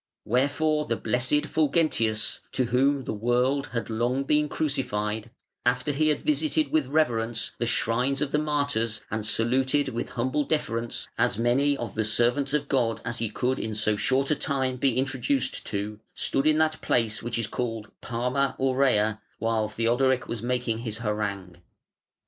Wherefore 0.25 0.85
the 0.85 0.95
blessed 0.95 1.43
Fulgentius, 1.45 2.39
to 2.53 2.63
whom 2.65 3.03
the 3.03 3.13
world 3.13 3.67
had 3.67 3.87
long 3.87 4.23
been 4.23 4.49
crucified, 4.49 5.29
after 5.63 5.91
he 5.91 6.07
had 6.07 6.21
visited 6.21 6.71
with 6.71 6.87
reverence 6.87 7.51
the 7.59 7.67
shrines 7.67 8.19
of 8.19 8.31
the 8.31 8.39
martyrs 8.39 9.01
and 9.11 9.23
saluted 9.23 9.89
with 9.89 10.09
humble 10.09 10.43
deference 10.43 11.07
as 11.19 11.37
many 11.37 11.77
of 11.77 11.93
the 11.93 12.03
servants 12.03 12.51
of 12.55 12.67
God 12.67 12.99
as 13.05 13.19
he 13.19 13.29
could 13.29 13.59
in 13.59 13.75
so 13.75 13.95
short 13.95 14.31
a 14.31 14.35
time 14.35 14.77
be 14.77 14.97
introduced 14.97 15.67
to, 15.67 15.99
stood 16.15 16.47
in 16.47 16.57
that 16.57 16.81
place 16.81 17.21
which 17.21 17.37
is 17.37 17.45
called 17.45 17.91
Palma 18.01 18.55
Aurea 18.59 19.21
while 19.37 19.69
Theodoric 19.69 20.27
was 20.27 20.41
making 20.41 20.79
his 20.79 20.97
harangue. 20.97 21.57